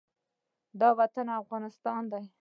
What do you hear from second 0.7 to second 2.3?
دا وطن افغانستان دی